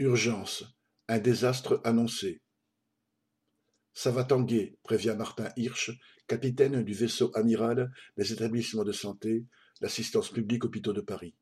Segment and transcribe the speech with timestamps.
[0.00, 0.62] Urgence,
[1.08, 2.40] un désastre annoncé.
[3.94, 5.90] Ça va tanguer, prévient Martin Hirsch,
[6.28, 9.44] capitaine du vaisseau amiral des établissements de santé,
[9.80, 11.34] l'assistance publique hôpitaux de Paris.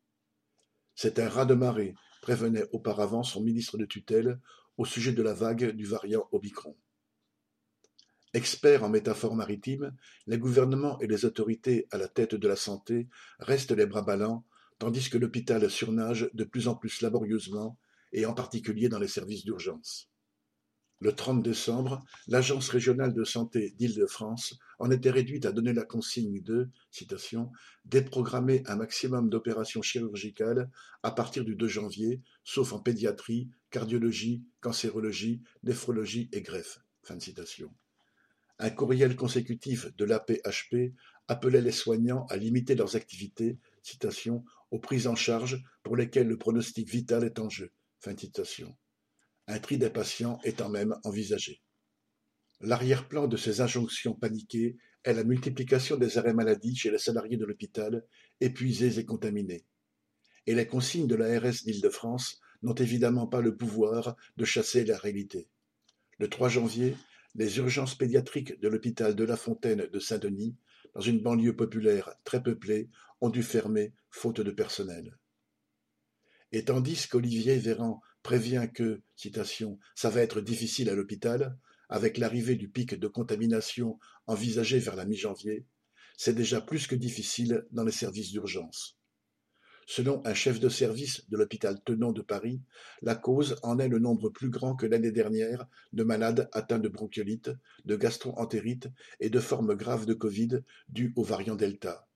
[0.95, 4.41] C'est un raz-de-marée, prévenait auparavant son ministre de tutelle
[4.79, 6.75] au sujet de la vague du variant Omicron.
[8.33, 9.95] Experts en métaphores maritimes,
[10.27, 13.07] les gouvernements et les autorités à la tête de la santé
[13.39, 14.47] restent les bras ballants,
[14.79, 17.77] tandis que l'hôpital surnage de plus en plus laborieusement,
[18.17, 20.11] et en particulier dans les services d'urgence.
[21.01, 26.41] Le 30 décembre, l'Agence régionale de santé d'Île-de-France en était réduite à donner la consigne
[26.41, 27.53] de citation,
[27.85, 30.71] déprogrammer un maximum d'opérations chirurgicales
[31.03, 36.81] à partir du 2 janvier, sauf en pédiatrie, cardiologie, cancérologie, néphrologie et greffe.
[38.59, 40.95] Un courriel consécutif de l'APHP
[41.29, 46.39] appelait les soignants à limiter leurs activités citation, aux prises en charge pour lesquelles le
[46.39, 47.71] pronostic vital est en jeu.
[48.01, 48.77] Fin citation
[49.49, 51.63] un tri des patients étant même envisagé.
[52.61, 57.45] L'arrière-plan de ces injonctions paniquées est la multiplication des arrêts maladie chez les salariés de
[57.45, 58.05] l'hôpital,
[58.41, 59.65] épuisés et contaminés.
[60.47, 65.49] Et les consignes de l'ARS d'Île-de-France n'ont évidemment pas le pouvoir de chasser la réalité.
[66.19, 66.97] Le 3 janvier,
[67.35, 70.57] les urgences pédiatriques de l'hôpital de La Fontaine de Saint-Denis,
[70.95, 72.89] dans une banlieue populaire très peuplée,
[73.21, 75.17] ont dû fermer faute de personnel.
[76.57, 81.59] Et tandis qu'Olivier Véran prévient que, citation, ça va être difficile à l'hôpital,
[81.91, 85.67] avec l'arrivée du pic de contamination envisagé vers la mi-janvier,
[86.17, 88.97] c'est déjà plus que difficile dans les services d'urgence.
[89.87, 92.63] Selon un chef de service de l'hôpital Tenon de Paris,
[93.03, 96.89] la cause en est le nombre plus grand que l'année dernière de malades atteints de
[96.89, 97.51] bronchiolite,
[97.85, 98.89] de gastro-entérite
[99.21, 102.09] et de formes graves de Covid dues au variant Delta.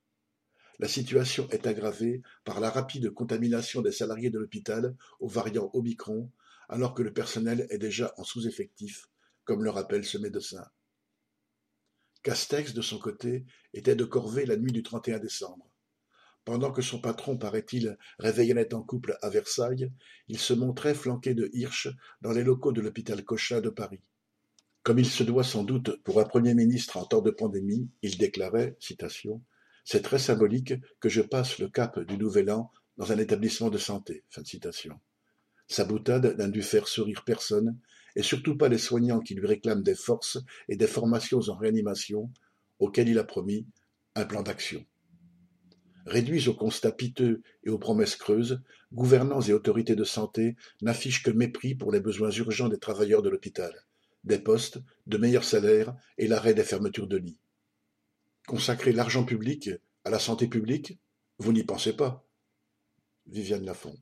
[0.81, 6.33] La situation est aggravée par la rapide contamination des salariés de l'hôpital au variant Omicron,
[6.71, 9.11] alors que le personnel est déjà en sous-effectif,
[9.45, 10.65] comme le rappelle ce médecin.
[12.23, 15.71] Castex, de son côté, était de corvée la nuit du 31 décembre.
[16.47, 19.93] Pendant que son patron, paraît-il, réveillonnait en couple à Versailles,
[20.29, 21.89] il se montrait flanqué de Hirsch
[22.23, 24.01] dans les locaux de l'hôpital Cochin de Paris.
[24.83, 28.17] Comme il se doit sans doute pour un Premier ministre en temps de pandémie, il
[28.17, 29.43] déclarait, citation,
[29.85, 33.79] c'est très symbolique que je passe le cap du Nouvel An dans un établissement de
[33.79, 34.25] santé.
[35.69, 37.79] Sa boutade n'a dû faire sourire personne,
[38.17, 42.31] et surtout pas les soignants qui lui réclament des forces et des formations en réanimation,
[42.79, 43.67] auxquelles il a promis
[44.15, 44.85] un plan d'action.
[46.07, 48.61] Réduits aux constats piteux et aux promesses creuses,
[48.93, 53.29] gouvernants et autorités de santé n'affichent que mépris pour les besoins urgents des travailleurs de
[53.29, 53.73] l'hôpital,
[54.25, 57.39] des postes, de meilleurs salaires et l'arrêt des fermetures de lits.
[58.51, 59.71] Consacrer l'argent public
[60.03, 60.99] à la santé publique,
[61.39, 62.27] vous n'y pensez pas.
[63.27, 63.95] Viviane Lafont.